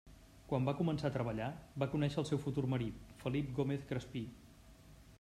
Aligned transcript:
Quan 0.51 0.63
va 0.69 0.73
començar 0.79 1.07
a 1.11 1.15
treballar 1.17 1.51
va 1.85 1.89
conèixer 1.93 2.21
el 2.23 2.27
seu 2.31 2.43
futur 2.49 2.65
marit 2.75 3.15
Felip 3.23 3.55
Gómez 3.61 3.89
Crespí. 3.93 4.27